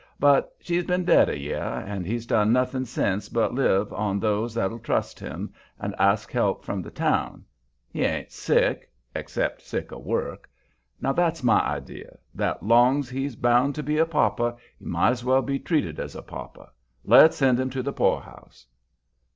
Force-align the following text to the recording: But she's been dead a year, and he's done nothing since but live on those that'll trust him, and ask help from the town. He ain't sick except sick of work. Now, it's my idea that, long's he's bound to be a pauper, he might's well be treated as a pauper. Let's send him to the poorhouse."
But 0.19 0.55
she's 0.59 0.83
been 0.83 1.05
dead 1.05 1.29
a 1.29 1.37
year, 1.37 1.61
and 1.61 2.07
he's 2.07 2.25
done 2.25 2.51
nothing 2.51 2.85
since 2.85 3.29
but 3.29 3.53
live 3.53 3.93
on 3.93 4.19
those 4.19 4.51
that'll 4.55 4.79
trust 4.79 5.19
him, 5.19 5.53
and 5.79 5.93
ask 5.99 6.31
help 6.31 6.65
from 6.65 6.81
the 6.81 6.89
town. 6.89 7.45
He 7.87 8.01
ain't 8.03 8.31
sick 8.31 8.89
except 9.13 9.61
sick 9.61 9.91
of 9.91 10.01
work. 10.03 10.49
Now, 10.99 11.13
it's 11.15 11.43
my 11.43 11.59
idea 11.61 12.17
that, 12.33 12.63
long's 12.63 13.11
he's 13.11 13.35
bound 13.35 13.75
to 13.75 13.83
be 13.83 13.99
a 13.99 14.05
pauper, 14.07 14.55
he 14.79 14.85
might's 14.85 15.23
well 15.23 15.43
be 15.43 15.59
treated 15.59 15.99
as 15.99 16.15
a 16.15 16.23
pauper. 16.23 16.69
Let's 17.05 17.37
send 17.37 17.59
him 17.59 17.69
to 17.69 17.83
the 17.83 17.93
poorhouse." 17.93 18.65